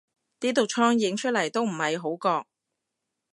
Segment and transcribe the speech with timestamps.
[0.39, 2.47] 啲毒瘡影出嚟都唔係好覺